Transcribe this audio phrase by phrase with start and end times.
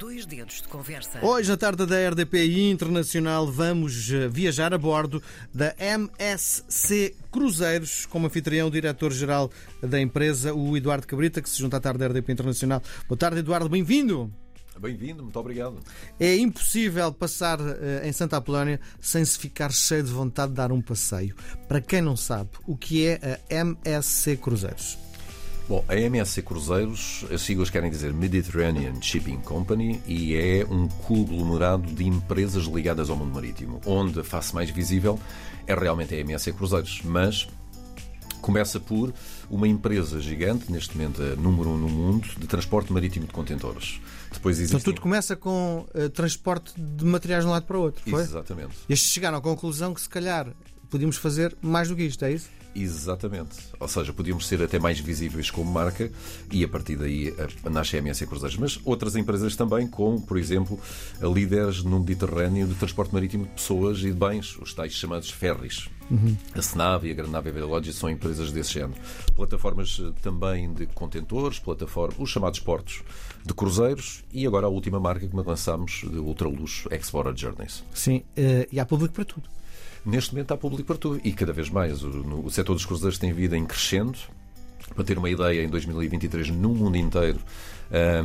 [0.00, 1.22] Dois dedos de conversa.
[1.22, 8.26] Hoje, na tarde da RDP Internacional, vamos eh, viajar a bordo da MSC Cruzeiros, como
[8.26, 9.50] anfitrião, o diretor-geral
[9.82, 12.82] da empresa, o Eduardo Cabrita, que se junta à tarde da RDP Internacional.
[13.06, 14.32] Boa tarde, Eduardo, bem-vindo.
[14.80, 15.78] Bem-vindo, muito obrigado.
[16.18, 20.72] É impossível passar eh, em Santa Apolónia sem se ficar cheio de vontade de dar
[20.72, 21.36] um passeio.
[21.68, 25.09] Para quem não sabe, o que é a MSC Cruzeiros?
[25.70, 31.88] Bom, a MSC Cruzeiros, as siglas querem dizer Mediterranean Shipping Company e é um conglomerado
[31.92, 35.16] de empresas ligadas ao mundo marítimo, onde a face mais visível
[35.68, 37.46] é realmente a MSC Cruzeiros, mas
[38.40, 39.14] começa por
[39.48, 44.00] uma empresa gigante, neste momento a número um no mundo, de transporte marítimo de contentores.
[44.32, 44.76] Depois existem...
[44.76, 48.22] Então tudo começa com uh, transporte de materiais de um lado para o outro, foi?
[48.22, 48.74] Exatamente.
[48.88, 50.48] Estes chegaram à conclusão que se calhar
[50.90, 52.48] podíamos fazer mais do que isto, é isso?
[52.74, 53.56] Exatamente.
[53.78, 56.10] Ou seja, podíamos ser até mais visíveis como marca
[56.50, 57.34] e a partir daí
[57.68, 58.56] nasce a MSC Cruzeiros.
[58.58, 60.78] Mas outras empresas também, como, por exemplo,
[61.20, 65.88] líderes no Mediterrâneo de transporte marítimo de pessoas e de bens, os tais chamados ferries.
[66.10, 66.36] Uhum.
[66.54, 69.00] A Senav e a Granave Velogia são empresas desse género.
[69.34, 73.02] Plataformas eh, também de contentores, plataformas, os chamados portos
[73.44, 77.84] de cruzeiros e agora a última marca que lançámos de ultraluxo, Explorer Journeys.
[77.94, 79.48] Sim, eh, e há público para tudo.
[80.04, 82.02] Neste momento há público para tudo e cada vez mais.
[82.02, 84.18] O, no, o setor dos cruzeiros tem vindo em crescendo.
[84.94, 87.38] Para ter uma ideia, em 2023, no mundo inteiro,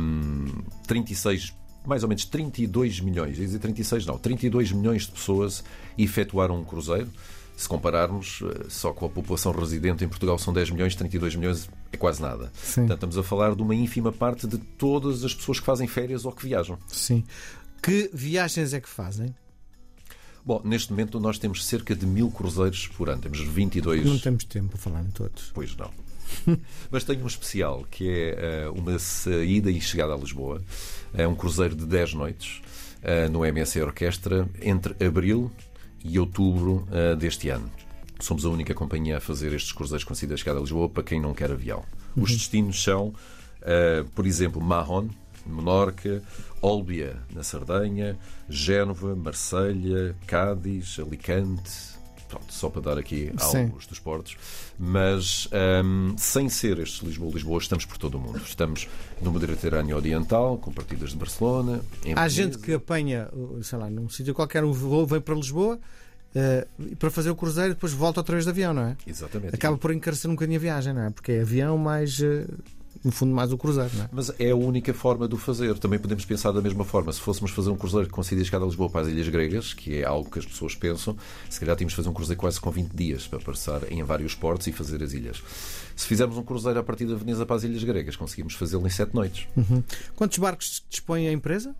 [0.00, 0.46] um,
[0.86, 1.54] 36
[1.86, 5.62] mais ou menos 32 milhões, ia dizer 36 não, 32 milhões de pessoas
[5.96, 7.08] efetuaram um cruzeiro.
[7.56, 11.70] Se compararmos eh, só com a população residente em Portugal são 10 milhões, 32 milhões
[11.90, 12.52] é quase nada.
[12.54, 12.82] Sim.
[12.82, 16.26] Portanto, estamos a falar de uma ínfima parte de todas as pessoas que fazem férias
[16.26, 16.76] ou que viajam.
[16.86, 17.24] Sim.
[17.82, 19.34] Que viagens é que fazem?
[20.46, 23.20] Bom, neste momento nós temos cerca de mil cruzeiros por ano.
[23.20, 24.04] Temos 22.
[24.04, 25.50] Não temos tempo para falar em todos.
[25.52, 25.90] Pois não.
[26.88, 30.62] Mas tenho um especial que é uh, uma saída e chegada a Lisboa.
[31.12, 32.62] É um cruzeiro de 10 noites
[33.02, 35.50] uh, no MSC Orquestra entre abril
[36.04, 37.68] e outubro uh, deste ano.
[38.20, 41.02] Somos a única companhia a fazer estes cruzeiros com saída e chegada a Lisboa para
[41.02, 41.84] quem não quer avião.
[42.16, 42.22] Uhum.
[42.22, 43.12] Os destinos são,
[44.14, 45.08] por exemplo, Mahon,
[45.46, 46.22] Menorca,
[46.60, 48.18] Olbia, na Sardenha,
[48.48, 51.96] Génova, Marselha, Cádiz, Alicante.
[52.28, 53.64] Pronto, só para dar aqui Sim.
[53.64, 54.36] alguns dos portos.
[54.76, 55.48] Mas
[55.84, 58.38] um, sem ser estes Lisboa-Lisboa, estamos por todo o mundo.
[58.44, 58.88] Estamos
[59.22, 61.80] no Mediterrâneo Oriental, com partidas de Barcelona.
[62.16, 63.28] Há gente que apanha,
[63.62, 65.78] sei lá, num sítio qualquer, um voo, vem para Lisboa.
[66.34, 68.96] Uh, para fazer o cruzeiro depois volta outra vez de avião, não é?
[69.06, 69.54] Exatamente.
[69.54, 71.10] Acaba por encarecer um bocadinho a viagem, não é?
[71.10, 72.46] Porque é avião mais uh,
[73.04, 73.90] no fundo, mais o cruzeiro.
[74.00, 74.08] É?
[74.12, 75.78] Mas é a única forma de o fazer.
[75.78, 77.12] Também podemos pensar da mesma forma.
[77.12, 80.00] Se fôssemos fazer um cruzeiro que consiga chegar a Lisboa para as Ilhas Gregas, que
[80.00, 81.16] é algo que as pessoas pensam,
[81.48, 84.34] se calhar tínhamos de fazer um cruzeiro quase com 20 dias para passar em vários
[84.34, 85.42] portos e fazer as ilhas.
[85.94, 88.90] Se fizermos um cruzeiro a partir da Veneza para as Ilhas Gregas, conseguimos fazê-lo em
[88.90, 89.46] 7 noites.
[89.56, 89.82] Uhum.
[90.14, 91.74] Quantos barcos dispõe a empresa?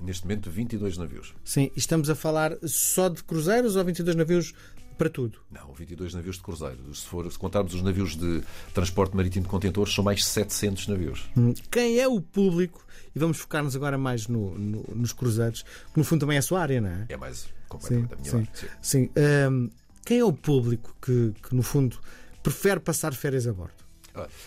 [0.00, 1.34] Neste momento, 22 navios.
[1.44, 4.54] Sim, e estamos a falar só de cruzeiros ou 22 navios
[4.98, 5.38] para tudo?
[5.50, 6.94] Não, 22 navios de cruzeiro.
[6.94, 8.42] Se, for, se contarmos os navios de
[8.74, 11.30] transporte marítimo de contentores, são mais 700 navios.
[11.36, 12.84] Hum, quem é o público?
[13.14, 16.42] E vamos focar-nos agora mais no, no, nos cruzeiros, que no fundo também é a
[16.42, 17.06] sua área, não é?
[17.08, 18.72] É mais completamente sim, a minha sim, área.
[18.82, 19.10] Sim.
[19.14, 19.50] sim.
[19.50, 19.70] Um,
[20.04, 21.98] quem é o público que, que, no fundo,
[22.42, 23.87] prefere passar férias a bordo?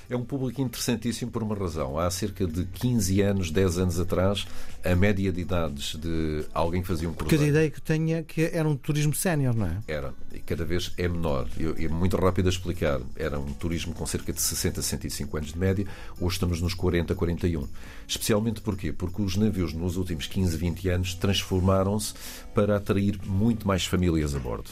[0.09, 1.97] É um público interessantíssimo por uma razão.
[1.97, 4.47] Há cerca de 15 anos, 10 anos atrás,
[4.83, 7.37] a média de idades de alguém que fazia um cruzeiro...
[7.37, 9.77] Porque a ideia que tenho é que era um turismo sénior, não é?
[9.87, 10.13] Era.
[10.33, 11.47] E cada vez é menor.
[11.57, 12.99] E é muito rápido a explicar.
[13.15, 15.85] Era um turismo com cerca de 60, 65 anos de média.
[16.19, 17.67] Hoje estamos nos 40, 41.
[18.07, 18.91] Especialmente porquê?
[18.91, 22.13] Porque os navios nos últimos 15, 20 anos transformaram-se
[22.53, 24.69] para atrair muito mais famílias a bordo.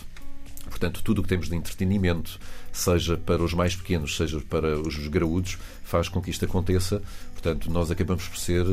[0.70, 2.40] Portanto, tudo o que temos de entretenimento,
[2.72, 7.02] seja para os mais pequenos, seja para os graúdos, faz com que isto aconteça.
[7.34, 8.66] Portanto, nós acabamos por ser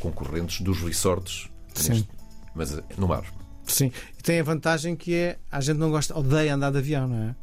[0.00, 2.08] concorrentes dos resorts, neste,
[2.54, 3.24] mas no mar.
[3.64, 7.06] Sim, e tem a vantagem que é a gente não gosta, odeia andar de avião,
[7.06, 7.34] não é?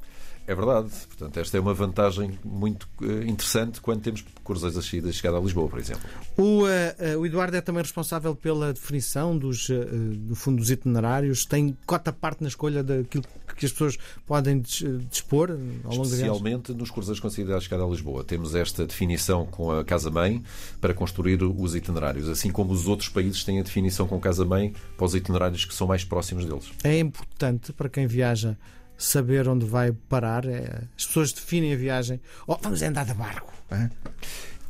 [0.48, 0.90] É verdade.
[1.08, 5.68] Portanto, esta é uma vantagem muito eh, interessante quando temos cruzeiros saída chegada a Lisboa,
[5.68, 6.04] por exemplo.
[6.38, 11.46] O, uh, o, Eduardo é também responsável pela definição dos, uh, do fundo dos itinerários.
[11.46, 13.24] Tem cota parte na escolha daquilo
[13.58, 13.98] que as pessoas
[14.28, 14.62] podem
[15.10, 15.52] dispor
[15.84, 18.24] ao longo Especialmente nos cruzeiros saída chegada a Lisboa.
[18.24, 20.44] Temos esta definição com a Casa-Mãe
[20.80, 24.74] para construir os itinerários, assim como os outros países têm a definição com a Casa-Mãe
[24.96, 26.72] para os itinerários que são mais próximos deles.
[26.84, 28.58] É importante para quem viaja
[28.98, 30.46] saber onde vai parar.
[30.46, 32.22] É, as pessoas definem a viagem.
[32.48, 33.54] Oh, vamos andar de barco.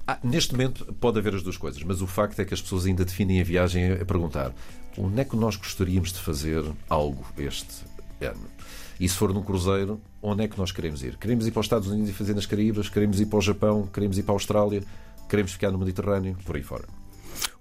[0.08, 2.86] Ah, neste momento pode haver as duas coisas, mas o facto é que as pessoas
[2.86, 4.54] ainda definem a viagem a perguntar
[4.98, 7.84] onde é que nós gostaríamos de fazer algo este
[8.22, 8.48] ano.
[9.00, 11.18] E se for num cruzeiro, onde é que nós queremos ir?
[11.18, 12.88] Queremos ir para os Estados Unidos e fazer nas Caraíbas?
[12.88, 13.88] Queremos ir para o Japão?
[13.88, 14.84] Queremos ir para a Austrália?
[15.28, 16.38] Queremos ficar no Mediterrâneo?
[16.46, 16.86] Por aí fora.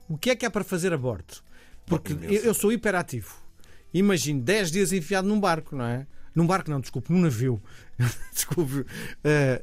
[0.08, 1.42] o que é que há para fazer a bordo?
[1.86, 3.34] Porque eu, eu sou hiperativo.
[3.92, 6.06] Imagino 10 dias enfiado num barco, não é?
[6.34, 7.62] Num barco não, desculpe, num navio.
[8.34, 8.84] desculpe.
[9.22, 9.62] eh,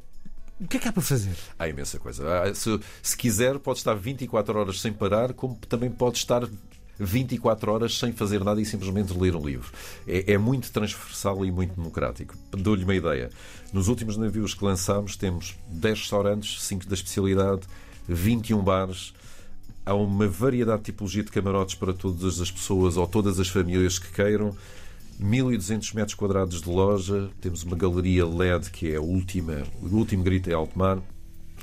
[0.59, 1.35] o que é que há para fazer?
[1.57, 2.43] Há imensa coisa.
[2.43, 6.47] Há- Se, se quiser, pode estar 24 horas sem parar, como também pode estar
[6.99, 9.71] 24 horas sem fazer nada e simplesmente ler um livro.
[10.07, 12.35] É, é muito transversal e muito democrático.
[12.51, 13.31] Dou-lhe uma ideia.
[13.73, 17.61] Nos últimos navios que lançámos, temos 10 restaurantes, 5 da especialidade,
[18.07, 19.13] 21 bares.
[19.83, 23.97] Há uma variedade de tipologia de camarotes para todas as pessoas ou todas as famílias
[23.97, 24.55] que queiram.
[25.21, 30.23] 1200 metros quadrados de loja, temos uma galeria LED que é a última, o último
[30.23, 30.99] grito é alto mar,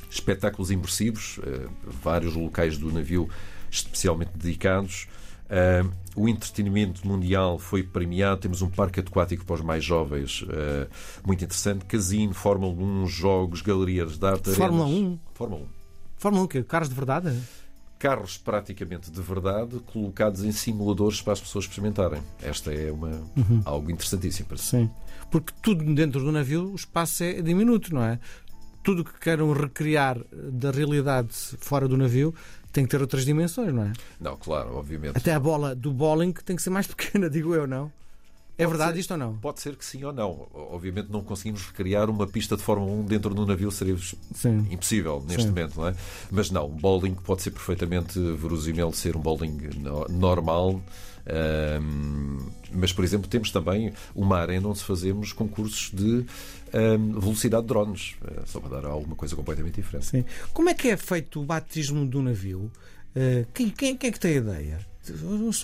[0.08, 1.66] espetáculos imersivos, eh,
[2.02, 3.28] vários locais do navio
[3.70, 5.08] especialmente dedicados.
[5.50, 5.84] Eh,
[6.14, 10.86] o entretenimento mundial foi premiado, temos um parque aquático para os mais jovens eh,
[11.26, 14.50] muito interessante, casino, Fórmula 1, jogos, galerias de arte.
[14.50, 15.02] Fórmula arenas.
[15.02, 15.18] 1?
[15.34, 15.78] Fórmula 1
[16.16, 16.62] Fórmula 1 o quê?
[16.62, 17.36] Carros de verdade?
[17.98, 22.22] Carros praticamente de verdade colocados em simuladores para as pessoas experimentarem.
[22.42, 23.22] Esta é uma,
[23.64, 24.66] algo interessantíssimo para si.
[24.66, 24.90] Sim.
[25.30, 28.18] Porque tudo dentro do navio, o espaço é diminuto, não é?
[28.82, 31.28] Tudo que queiram recriar da realidade
[31.58, 32.34] fora do navio
[32.72, 33.92] tem que ter outras dimensões, não é?
[34.20, 35.16] Não, claro, obviamente.
[35.16, 37.92] Até a bola do bowling tem que ser mais pequena, digo eu, não?
[38.58, 39.00] É verdade ser.
[39.00, 39.36] isto ou não?
[39.38, 40.48] Pode ser que sim ou não.
[40.52, 43.96] Obviamente não conseguimos recriar uma pista de Fórmula 1 dentro do navio, seria
[44.34, 44.66] Sim.
[44.70, 45.48] impossível neste Sim.
[45.48, 45.94] momento, não é?
[46.30, 50.82] Mas não, um bowling pode ser perfeitamente verosímil ser um bowling no- normal.
[51.30, 52.38] ahm,
[52.72, 56.24] mas, por exemplo, temos também uma arena onde fazemos concursos de
[56.72, 60.06] ahm, velocidade de drones, eh, só para dar alguma coisa completamente diferente.
[60.06, 60.24] Sim.
[60.52, 62.70] Como é que é feito o batismo do navio?
[63.20, 64.78] Eh, quem, quem, quem é que tem a ideia?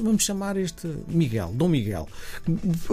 [0.00, 2.08] Vamos chamar este Miguel, Dom Miguel.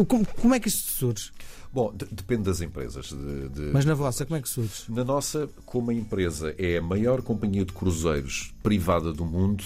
[0.08, 1.32] Como, como é que isto surge?
[1.74, 3.08] Bom, de- depende das empresas.
[3.08, 4.84] de- de- Mas na vossa, como é que surge?
[4.90, 9.64] Na nossa, como a empresa é a maior companhia de cruzeiros privada do mundo,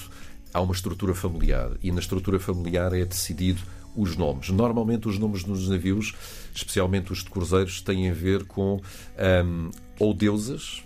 [0.54, 3.62] há uma estrutura familiar e na estrutura familiar é decidido
[3.96, 4.50] os nomes.
[4.50, 6.14] Normalmente os nomes dos navios,
[6.54, 8.80] especialmente os de cruzeiros, têm a ver com
[9.18, 10.84] ahm, ou deusas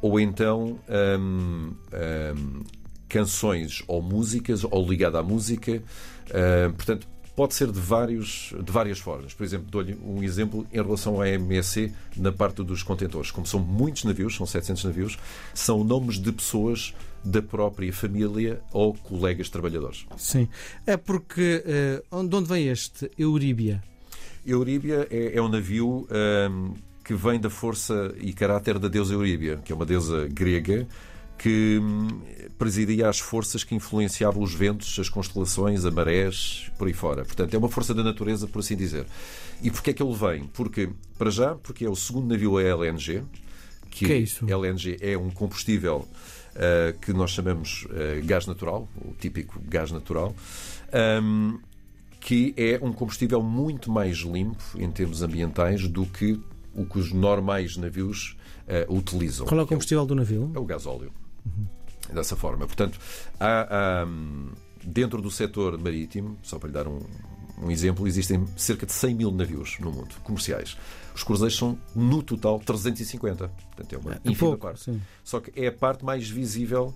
[0.00, 2.62] ou então ahm, ahm,
[3.14, 5.80] canções ou músicas ou ligada à música.
[6.32, 7.06] Ahm, portanto,
[7.36, 9.32] pode ser de, vários, de várias formas.
[9.32, 13.30] Por exemplo, dou-lhe um exemplo em relação à MSC na parte dos contentores.
[13.30, 15.18] Como são muitos navios, são 700 navios,
[15.54, 16.92] são nomes de pessoas
[17.24, 20.06] da própria família ou colegas trabalhadores.
[20.16, 20.48] Sim.
[20.84, 21.62] É porque.
[21.64, 23.80] eh, de onde vem este Euríbia?
[24.44, 26.74] Euríbia é, é um navio ahm,
[27.04, 30.88] que vem da força e caráter da deusa Euríbia, que é uma deusa grega
[31.38, 32.20] que hum,
[32.58, 37.24] presidia as forças que influenciavam os ventos, as constelações, a marés, por aí fora.
[37.24, 39.06] Portanto, é uma força da natureza, por assim dizer.
[39.62, 40.44] E porquê é que ele vem?
[40.52, 43.22] Porque, para já, porque é o segundo navio a LNG.
[43.90, 44.44] Que é isso?
[44.48, 46.08] LNG é um combustível
[46.56, 50.34] ah, que nós chamamos ah, gás natural, o típico gás natural.
[50.92, 51.58] Ahm,
[52.20, 56.40] que é um combustível muito mais limpo em termos ambientais do que
[56.74, 58.34] o que os normais navios
[58.66, 59.46] eh, utilizam.
[59.46, 60.50] Qual é o que combustível do navio?
[60.54, 61.12] É o gasóleo.
[62.12, 62.66] Dessa forma.
[62.66, 62.98] Portanto,
[63.40, 64.06] há, há,
[64.82, 67.00] dentro do setor marítimo, só para lhe dar um,
[67.62, 70.76] um exemplo, existem cerca de 100 mil navios no mundo, comerciais.
[71.14, 73.48] Os cruzeiros são, no total, 350.
[73.48, 74.82] Portanto, é uma É ínfima pouco, parte.
[74.84, 75.00] sim.
[75.22, 76.94] Só que é a parte mais visível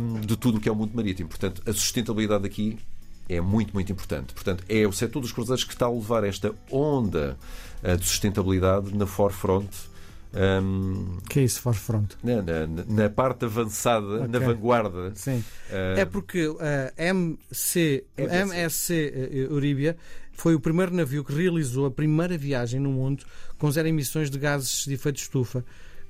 [0.00, 1.28] hum, de tudo o que é o mundo marítimo.
[1.28, 2.78] Portanto, a sustentabilidade aqui
[3.28, 4.32] é muito, muito importante.
[4.32, 7.36] Portanto, é o setor dos cruzeiros que está a levar esta onda
[7.82, 9.68] eh, de sustentabilidade na forefront.
[10.34, 12.16] Hum, Que é isso, forefront?
[12.22, 14.40] na, na- na parte avançada, na Ok.
[14.40, 15.12] vanguarda.
[15.14, 15.42] Sim.
[15.70, 16.48] eh, É porque
[16.98, 18.36] a MC, MSC.
[18.42, 19.96] MSC eh, Euríbia
[20.32, 23.24] foi o primeiro navio que realizou a primeira viagem no mundo
[23.58, 25.64] com zero emissões de gases de efeito de estufa.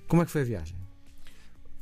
[0.06, 0.76] Como é que foi a viagem?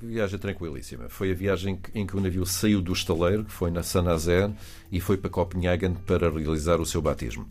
[0.01, 1.09] Viagem tranquilíssima.
[1.09, 4.55] Foi a viagem em que o navio saiu do estaleiro, que foi na Saint-Nazaire,
[4.93, 7.47] e foi para Copenhagen para realizar o seu batismo.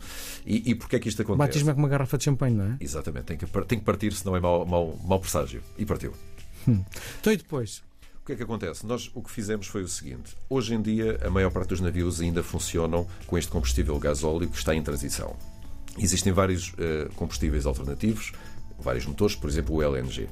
[0.46, 1.46] E, e porquê é que isto O acontece?
[1.46, 2.76] batismo é com uma garrafa de champanhe, não é?
[2.80, 5.62] Exatamente, tem que, tem que partir, senão é mau, mau, mau presságio.
[5.76, 6.12] E partiu.
[7.20, 7.82] Então e depois?
[8.22, 8.84] O que é que acontece?
[8.86, 12.20] Nós o que fizemos foi o seguinte: hoje em dia, a maior parte dos navios
[12.20, 15.36] ainda funcionam com este combustível gasóleo que está em transição.
[15.98, 18.32] Existem vários eh, combustíveis alternativos,
[18.78, 20.28] vários motores, por exemplo, o LNG.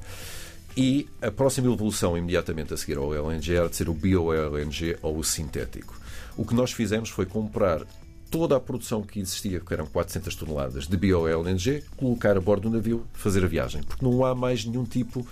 [0.77, 5.17] E a próxima evolução, imediatamente a seguir ao LNG, era de ser o bio-LNG ou
[5.17, 5.99] o sintético.
[6.37, 7.81] O que nós fizemos foi comprar
[8.29, 12.75] toda a produção que existia, que eram 400 toneladas de bio-LNG, colocar a bordo do
[12.75, 13.81] navio, fazer a viagem.
[13.81, 15.25] Porque não há mais nenhum tipo,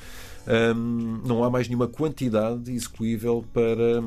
[0.75, 4.01] hum, não há mais nenhuma quantidade execuível para,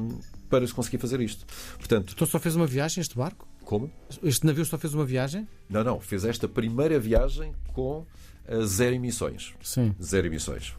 [0.50, 1.46] para se conseguir fazer isto.
[1.76, 3.46] Portanto, Então só fez uma viagem este barco?
[3.64, 3.92] como?
[4.22, 5.46] Este navio só fez uma viagem?
[5.68, 8.06] Não, não, fez esta primeira viagem com
[8.46, 9.52] eh, zero emissões.
[9.62, 9.94] Sim.
[10.02, 10.74] Zero emissões.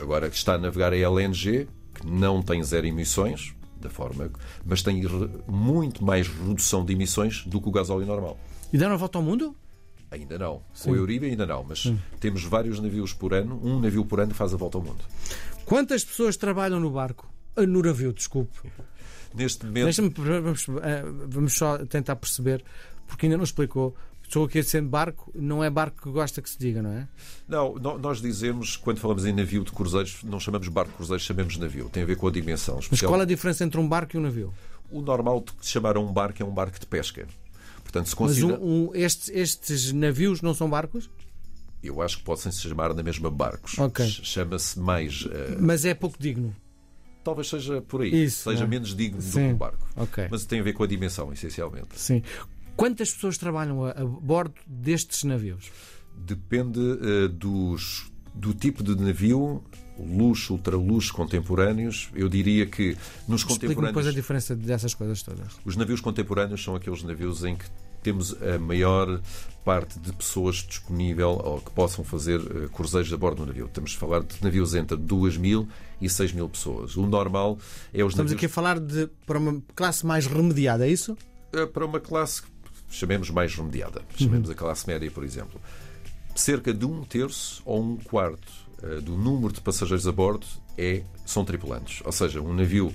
[0.00, 4.30] Agora que está a navegar a LNG, que não tem zero emissões, da forma,
[4.64, 5.02] mas tem
[5.46, 8.38] muito mais redução de emissões do que o gasóleo normal.
[8.72, 9.54] E deram a volta ao mundo?
[10.10, 10.62] Ainda não.
[10.72, 10.92] Sim.
[10.92, 12.00] A Euribe ainda não, mas Sim.
[12.20, 13.60] temos vários navios por ano.
[13.62, 15.04] Um navio por ano faz a volta ao mundo.
[15.64, 17.28] Quantas pessoas trabalham no barco?
[17.56, 18.58] No navio, desculpe.
[19.34, 20.22] Neste momento.
[20.22, 22.64] Vamos, ah, vamos só tentar perceber,
[23.06, 23.94] porque ainda não explicou.
[24.24, 27.06] Estou aqui a dizer barco, não é barco que gosta que se diga, não é?
[27.46, 31.56] Não, nós dizemos, quando falamos em navio de cruzeiros, não chamamos barco de cruzeiros, chamamos
[31.56, 31.88] navio.
[31.88, 32.78] Tem a ver com a dimensão.
[32.78, 33.10] Especial.
[33.10, 34.52] Mas qual a diferença entre um barco e um navio?
[34.90, 37.28] O normal de chamar a um barco é um barco de pesca.
[37.82, 38.54] Portanto, se considera...
[38.54, 41.08] Mas um, um, estes, estes navios não são barcos?
[41.82, 43.78] Eu acho que podem se chamar na mesma barcos.
[43.78, 44.08] Okay.
[44.08, 45.26] Chama-se mais.
[45.26, 45.58] Uh...
[45.60, 46.56] Mas é pouco digno.
[47.22, 48.24] Talvez seja por aí.
[48.24, 48.66] Isso, seja é?
[48.66, 49.28] menos digno Sim.
[49.28, 49.86] do que um barco.
[49.96, 50.28] Okay.
[50.30, 51.88] Mas tem a ver com a dimensão, essencialmente.
[51.94, 52.22] Sim.
[52.76, 55.70] Quantas pessoas trabalham a, a bordo destes navios?
[56.16, 59.62] Depende uh, dos, do tipo de navio,
[59.98, 62.10] luxo, ultraluxo, contemporâneos.
[62.14, 62.96] Eu diria que
[63.28, 63.88] nos contemporâneos.
[63.88, 65.54] depois a diferença dessas coisas todas.
[65.64, 67.64] Os navios contemporâneos são aqueles navios em que
[68.02, 69.20] temos a maior
[69.64, 73.66] parte de pessoas disponível ou que possam fazer uh, cruzeiros a bordo do navio.
[73.66, 75.66] Estamos a falar de navios entre 2 mil
[76.00, 76.96] e 6 mil pessoas.
[76.96, 77.58] O normal
[77.92, 78.32] é os Estamos navios...
[78.32, 81.16] aqui a falar de para uma classe mais remediada, é isso?
[81.54, 82.42] Uh, para uma classe,
[82.94, 84.02] chamemos mais remediada.
[84.16, 84.54] Chamemos uhum.
[84.54, 85.60] a classe média, por exemplo.
[86.34, 90.46] Cerca de um terço ou um quarto uh, do número de passageiros a bordo
[90.76, 92.02] é, são tripulantes.
[92.04, 92.94] Ou seja, um navio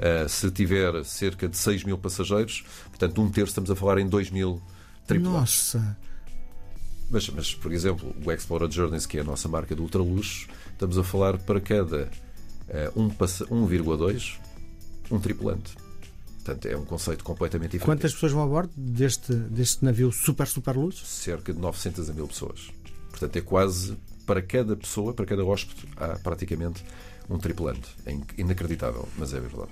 [0.00, 4.08] Uh, se tiver cerca de 6 mil passageiros, portanto, um terço estamos a falar em
[4.08, 4.62] 2 mil
[5.06, 5.74] tripulantes.
[5.74, 5.98] Nossa!
[7.10, 10.96] Mas, mas, por exemplo, o Explorer Journeys, que é a nossa marca de ultraluxo, estamos
[10.96, 12.08] a falar para cada
[12.96, 14.38] uh, 1,2
[15.10, 15.74] um tripulante.
[16.44, 17.86] Portanto, é um conceito completamente diferente.
[17.98, 21.04] Quantas pessoas vão a bordo deste, deste navio super, super luxo?
[21.04, 22.70] Cerca de 900 a 1000 pessoas.
[23.10, 26.82] Portanto, é quase para cada pessoa, para cada hóspede, há praticamente
[27.28, 27.88] um tripulante.
[28.06, 29.70] É inacreditável, mas é verdade.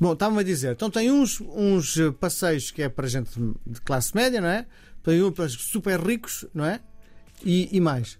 [0.00, 3.30] Bom, estava-me a dizer, então tem uns, uns passeios que é para gente
[3.66, 4.66] de classe média, não é?
[5.02, 6.80] Tem uns para super ricos, não é?
[7.44, 8.18] E, e mais?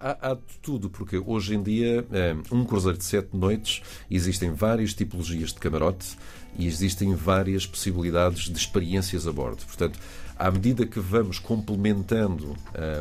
[0.00, 4.94] Há, há, tudo, porque hoje em dia, eh, um cruzeiro de sete noites, existem várias
[4.94, 6.16] tipologias de camarote
[6.58, 9.64] e existem várias possibilidades de experiências a bordo.
[9.64, 9.98] Portanto,
[10.38, 12.56] à medida que vamos complementando uh,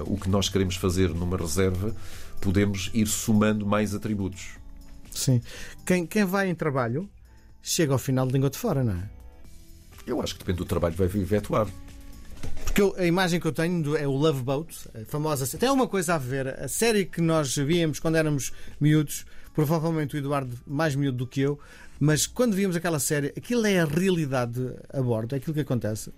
[0.06, 1.96] o que nós queremos fazer numa reserva,
[2.40, 4.52] podemos ir somando mais atributos.
[5.12, 5.42] Sim.
[5.86, 7.10] Quem, quem vai em trabalho
[7.62, 9.10] chega ao final de língua de fora, não é?
[10.06, 11.68] Eu acho que depende do trabalho que vai efetuar.
[12.64, 15.58] Porque eu, a imagem que eu tenho é o Love Boat, a famosa.
[15.58, 16.48] Tem alguma coisa a ver.
[16.60, 21.42] A série que nós víamos quando éramos miúdos, provavelmente o Eduardo mais miúdo do que
[21.42, 21.60] eu,
[22.00, 26.12] mas quando víamos aquela série, aquilo é a realidade a bordo, é aquilo que acontece.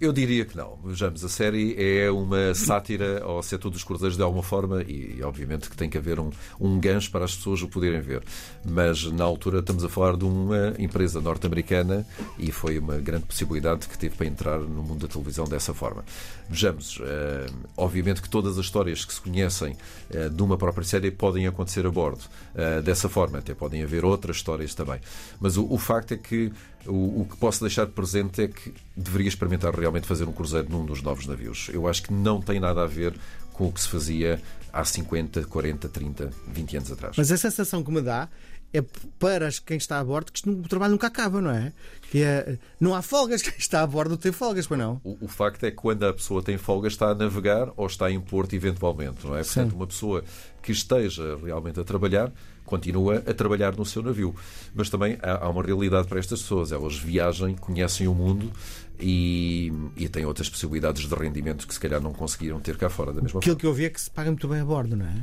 [0.00, 0.78] Eu diria que não.
[0.84, 5.68] Vejamos, a série é uma sátira ao setor dos cruzeiros de alguma forma e, obviamente,
[5.68, 8.22] que tem que haver um, um gancho para as pessoas o poderem ver.
[8.64, 12.06] Mas, na altura, estamos a falar de uma empresa norte-americana
[12.38, 16.04] e foi uma grande possibilidade que teve para entrar no mundo da televisão dessa forma.
[16.48, 19.76] Vejamos, uh, obviamente que todas as histórias que se conhecem
[20.14, 22.22] uh, de uma própria série podem acontecer a bordo
[22.54, 25.00] uh, dessa forma, até podem haver outras histórias também.
[25.40, 26.52] Mas o, o facto é que
[26.86, 30.84] o, o, que posso deixar presente é que deveria experimentar realmente fazer um cruzeiro num
[30.84, 31.68] dos novos navios.
[31.72, 33.14] Eu acho que não tem nada a ver
[33.52, 34.40] com o que se fazia
[34.72, 37.16] há 50, 40, 30, 20 anos atrás.
[37.16, 38.28] Mas a sensação que me dá
[38.72, 38.82] é
[39.18, 41.72] para quem está a bordo que o trabalho nunca acaba, não é?
[42.10, 45.00] Que é, não há folgas, quem está a bordo tem folgas, pois não?
[45.02, 48.10] O, o, facto é que quando a pessoa tem folgas está a navegar ou está
[48.10, 49.42] em porto eventualmente, não é?
[49.42, 49.76] Portanto, Sim.
[49.76, 50.24] uma pessoa
[50.62, 52.30] que esteja realmente a trabalhar
[52.68, 54.34] continua a trabalhar no seu navio.
[54.74, 56.70] Mas também há, há uma realidade para estas pessoas.
[56.70, 58.52] Elas viajam, conhecem o mundo
[59.00, 63.12] e, e têm outras possibilidades de rendimento que se calhar não conseguiram ter cá fora
[63.12, 63.60] da mesma Aquilo forma.
[63.60, 65.14] que eu vi é que se paga muito bem a bordo, não é?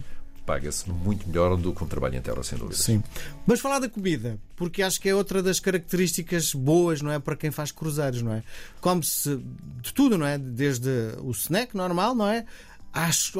[0.45, 2.77] paga-se muito melhor do que um trabalho em terra, sem dúvida.
[2.77, 3.03] Sim.
[3.47, 7.17] Mas falar da comida, porque acho que é outra das características boas, não é?
[7.17, 8.43] Para quem faz cruzeiros, não é?
[8.79, 9.37] Come-se
[9.81, 10.37] de tudo, não é?
[10.37, 12.45] Desde o snack normal, não é?
[12.95, 13.33] Às,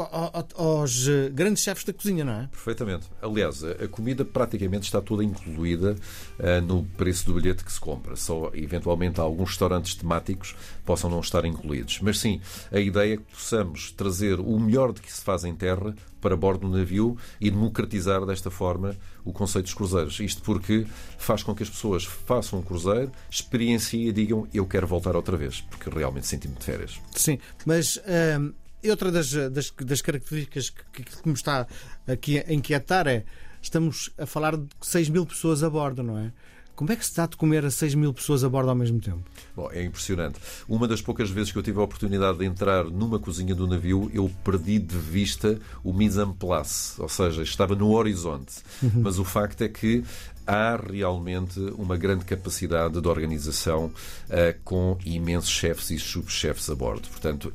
[0.56, 2.48] aos eh, grandes chefes da cozinha, não é?
[2.48, 3.06] Perfeitamente.
[3.22, 5.96] Aliás, a comida praticamente está toda incluída
[6.38, 8.18] uh, no preço do bilhete que se compra.
[8.18, 12.02] Só, eventualmente, alguns restaurantes temáticos possam não estar incluídos.
[12.02, 15.56] Mas sim, a ideia é que possamos trazer o melhor de que se faz em
[15.56, 18.94] terra para bordo do navio e democratizar desta forma
[19.24, 20.20] o conceito dos cruzeiros.
[20.20, 20.86] Isto porque
[21.18, 25.38] faz com que as pessoas façam um cruzeiro, experienciem e digam eu quero voltar outra
[25.38, 27.00] vez, porque realmente senti-me de férias.
[27.16, 27.98] Sim, mas...
[28.38, 28.54] Hum,
[28.86, 31.68] e outra das, das, das características que, que, me está
[32.08, 33.26] aqui a inquietar é
[33.62, 36.32] estamos a falar de 6 mil pessoas a bordo, não é?
[36.76, 39.00] Como é que se dá de comer a 6 mil pessoas a bordo ao mesmo
[39.00, 39.24] tempo?
[39.56, 40.40] Bom, é impressionante.
[40.68, 44.12] Uma das poucas vezes que eu tive a oportunidade de entrar numa cozinha do navio,
[44.14, 48.56] eu perdi de vista o mise en place, ou seja, estava no horizonte.
[48.94, 50.04] Mas o facto é que
[50.46, 57.08] há realmente uma grande capacidade de organização uh, com imensos chefes e subchefes a bordo.
[57.08, 57.54] Portanto,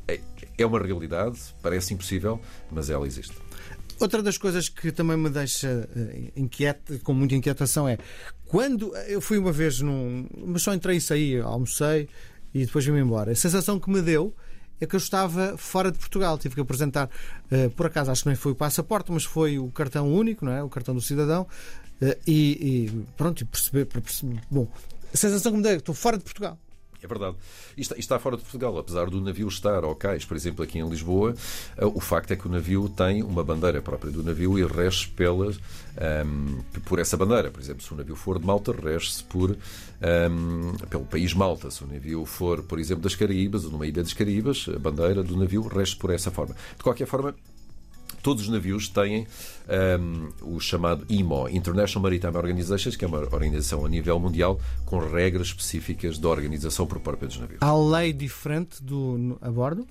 [0.63, 2.41] é, uma realidade, parece impossível,
[2.71, 3.35] mas ela existe.
[4.01, 7.99] Outra das coisas que também me deixa eh, inquieta, com muita inquietação é
[8.47, 10.27] quando eu fui uma vez num.
[10.47, 12.09] Mas só entrei e saí, almocei
[12.55, 13.33] e depois vim-me embora.
[13.33, 14.35] A sensação que me deu
[14.81, 16.39] é que eu estava fora de Portugal.
[16.39, 17.11] Tive que apresentar,
[17.51, 20.53] eh, por acaso, acho que não foi o passaporte, mas foi o cartão único, não
[20.53, 20.63] é?
[20.63, 21.47] O cartão do cidadão.
[22.01, 24.41] Eh, e, e pronto, e perceber, perceber.
[24.51, 24.67] Bom,
[25.13, 26.59] a sensação que me deu é que estou fora de Portugal.
[27.03, 27.37] É verdade.
[27.77, 30.79] E está, está, fora de Portugal, apesar do navio estar ao cais, por exemplo, aqui
[30.79, 31.35] em Lisboa,
[31.77, 35.09] eh, o facto é que o navio tem uma bandeira própria do navio e rege
[35.09, 35.57] pelas,
[36.27, 37.51] um, por essa bandeira.
[37.51, 41.71] Por exemplo, se o navio for de Malta, rege-se por, um, pelo país Malta.
[41.71, 45.23] Se o navio for, por exemplo, das Caraíbas, ou numa ilha das Caraíbas, a bandeira
[45.23, 46.55] do navio rege por essa forma.
[46.77, 47.35] De qualquer forma,
[48.23, 49.27] todos os navios têm
[50.01, 54.99] um, o chamado IMO, International Maritime Organization, que é uma organização a nível mundial com
[54.99, 57.59] regras específicas da organização por própria dos navios.
[57.61, 59.87] Há lei diferente do, a bordo?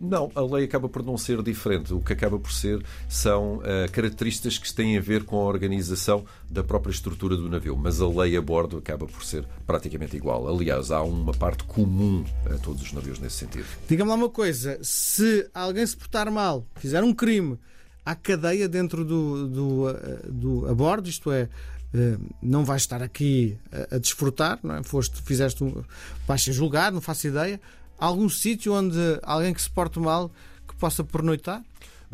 [0.00, 1.94] Não, a lei acaba por não ser diferente.
[1.94, 6.24] O que acaba por ser são uh, características que têm a ver com a organização
[6.50, 10.48] da própria estrutura do navio, mas a lei a bordo acaba por ser praticamente igual.
[10.48, 13.66] Aliás, há uma parte comum a todos os navios nesse sentido.
[13.88, 17.58] Diga-me lá uma coisa: se alguém se portar mal, fizer um crime,
[18.04, 21.48] há cadeia dentro do, do, eh, do a bordo, isto é,
[21.94, 23.56] eh, não vais estar aqui
[23.90, 24.82] a, desfrutar, não é?
[24.82, 25.82] Foste, fizeste um,
[26.26, 27.60] vais ser julgado, não faço ideia
[27.98, 30.30] algum sítio onde alguém que se porte mal
[30.66, 31.62] que possa pernoitar?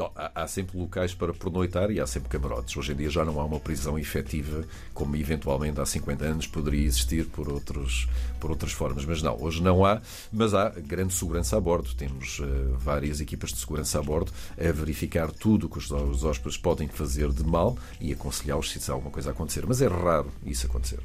[0.00, 2.74] Não, há, há, sempre locais para pernoitar e há sempre camarotes.
[2.74, 6.86] Hoje em dia já não há uma prisão efetiva como eventualmente há 50 anos poderia
[6.86, 8.08] existir por, outros,
[8.40, 9.04] por outras formas.
[9.04, 10.00] Mas não, hoje não há,
[10.32, 11.92] mas há grande segurança a bordo.
[11.94, 16.24] Temos uh, várias equipas de segurança a bordo a verificar tudo o que os, os
[16.24, 19.66] hóspedes podem fazer de mal e aconselhá-los se alguma coisa acontecer.
[19.66, 21.00] Mas é raro isso acontecer.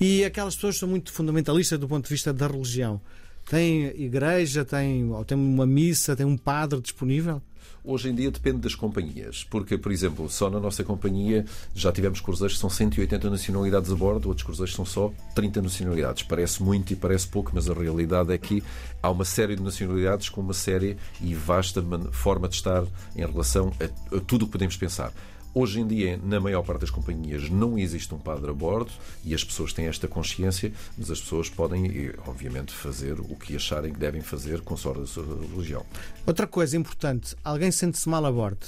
[0.00, 2.98] E aquelas pessoas são muito fundamentalistas do ponto de vista da religião
[3.48, 7.40] tem igreja, tem, tem uma missa, tem um padre disponível?
[7.82, 12.20] Hoje em dia depende das companhias, porque, por exemplo, só na nossa companhia já tivemos
[12.20, 16.22] cruzeiros que são 180 nacionalidades a bordo, outros cruzeiros são só 30 nacionalidades.
[16.24, 18.62] Parece muito e parece pouco, mas a realidade é que
[19.02, 21.82] há uma série de nacionalidades com uma série e vasta
[22.12, 22.84] forma de estar
[23.16, 25.10] em relação a, a tudo o que podemos pensar.
[25.54, 28.92] Hoje em dia, na maior parte das companhias, não existe um padre a bordo
[29.24, 33.92] e as pessoas têm esta consciência, mas as pessoas podem, obviamente, fazer o que acharem
[33.92, 35.84] que devem fazer com sorte da sua religião.
[36.26, 38.66] Outra coisa importante: alguém sente-se mal a bordo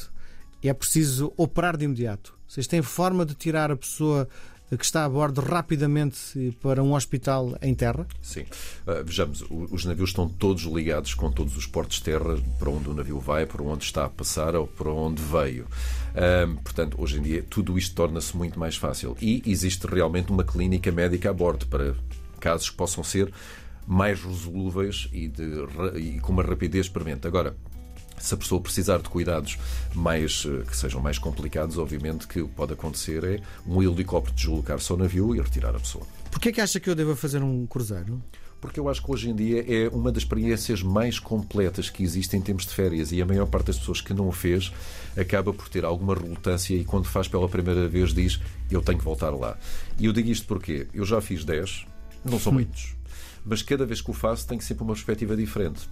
[0.63, 2.35] e é preciso operar de imediato.
[2.47, 4.29] Vocês têm forma de tirar a pessoa
[4.77, 8.07] que está a bordo rapidamente para um hospital em terra?
[8.23, 8.43] Sim.
[8.87, 12.89] Uh, vejamos, os navios estão todos ligados com todos os portos de terra para onde
[12.89, 15.65] o navio vai, para onde está a passar ou para onde veio.
[15.65, 19.17] Uh, portanto, hoje em dia, tudo isto torna-se muito mais fácil.
[19.21, 21.95] E existe realmente uma clínica médica a bordo para
[22.39, 23.33] casos que possam ser
[23.87, 25.43] mais resolúveis e, de,
[25.97, 27.27] e com uma rapidez premente.
[27.27, 27.57] Agora,
[28.21, 29.59] se a pessoa precisar de cuidados
[29.95, 34.37] mais, eh, que sejam mais complicados, obviamente que o que pode acontecer é um helicóptero
[34.37, 36.07] deslocar-se ao navio e retirar a pessoa.
[36.31, 38.23] Porquê é que acha que eu devo fazer um cruzeiro?
[38.61, 42.37] Porque eu acho que hoje em dia é uma das experiências mais completas que existe
[42.37, 44.71] em termos de férias e a maior parte das pessoas que não o fez
[45.17, 48.39] acaba por ter alguma relutância e quando faz pela primeira vez diz
[48.71, 49.57] eu tenho que voltar lá.
[49.99, 51.87] E eu digo isto porque eu já fiz 10,
[52.23, 52.57] não são hum.
[52.57, 52.95] muitos,
[53.47, 55.89] mas cada vez que o faço tenho sempre uma perspectiva diferente.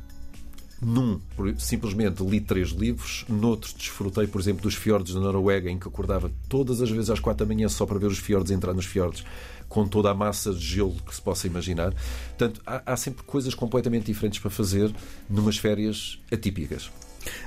[0.81, 1.21] Num,
[1.59, 6.31] simplesmente li três livros, noutro desfrutei, por exemplo, dos fiordes da Noruega, em que acordava
[6.49, 9.25] todas as vezes às quatro da manhã só para ver os fiordes entrar nos fiordes,
[9.69, 11.93] com toda a massa de gelo que se possa imaginar.
[12.29, 14.95] Portanto, há, há sempre coisas completamente diferentes para fazer
[15.29, 16.93] numas férias atípicas.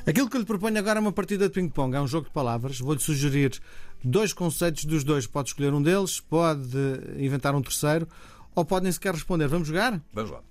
[0.06, 2.34] Aquilo que eu lhe proponho agora é uma partida de ping-pong, é um jogo de
[2.34, 2.80] palavras.
[2.80, 3.60] Vou-lhe sugerir
[4.04, 5.26] dois conceitos dos dois.
[5.26, 6.78] Pode escolher um deles, pode
[7.18, 8.08] inventar um terceiro,
[8.54, 9.48] ou pode nem sequer responder.
[9.48, 10.02] Vamos jogar?
[10.14, 10.42] Vamos lá.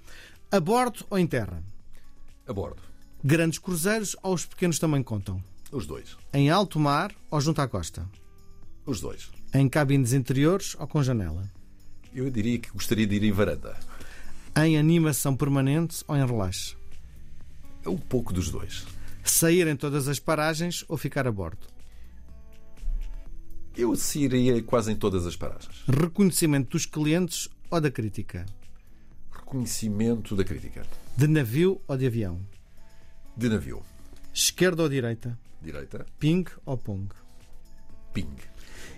[0.50, 1.62] A bordo ou em terra?
[2.50, 2.82] A bordo.
[3.22, 5.40] Grandes cruzeiros ou os pequenos também contam?
[5.70, 6.16] Os dois.
[6.34, 8.04] Em alto mar ou junto à costa?
[8.84, 9.30] Os dois.
[9.54, 11.48] Em cabines interiores ou com janela?
[12.12, 13.78] Eu diria que gostaria de ir em varanda.
[14.56, 16.74] Em animação permanente ou em relaxe?
[17.84, 18.84] É um pouco dos dois.
[19.22, 21.68] Sair em todas as paragens ou ficar a bordo?
[23.76, 25.84] Eu sairia quase em todas as paragens.
[25.86, 28.44] Reconhecimento dos clientes ou da crítica?
[29.50, 30.82] Reconhecimento da crítica.
[31.16, 32.38] De navio ou de avião?
[33.36, 33.82] De navio.
[34.32, 35.36] Esquerda ou direita?
[35.60, 36.06] Direita.
[36.20, 37.08] Ping ou pong?
[38.14, 38.36] Ping.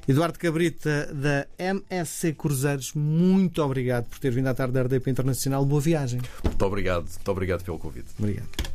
[0.07, 5.65] Eduardo Cabrita, da MSC Cruzeiros, muito obrigado por ter vindo à tarde da RDP Internacional.
[5.65, 6.21] Boa viagem.
[6.45, 8.11] Muito obrigado, muito obrigado pelo convite.
[8.19, 8.72] Obrigado.